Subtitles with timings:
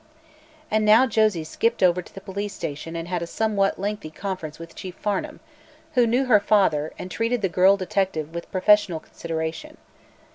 [0.71, 4.57] And now Josie skipped over to the police station and had a somewhat lengthy conference
[4.57, 5.41] with Chief Farnum,
[5.93, 9.77] who knew her father and treated the girl detective with professional consideration.